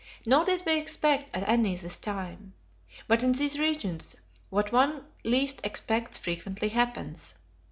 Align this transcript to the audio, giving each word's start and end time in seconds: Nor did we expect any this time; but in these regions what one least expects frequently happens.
Nor 0.25 0.45
did 0.45 0.63
we 0.65 0.79
expect 0.79 1.29
any 1.31 1.75
this 1.75 1.95
time; 1.95 2.55
but 3.07 3.21
in 3.21 3.33
these 3.33 3.59
regions 3.59 4.15
what 4.49 4.71
one 4.71 5.05
least 5.23 5.61
expects 5.63 6.17
frequently 6.17 6.69
happens. 6.69 7.35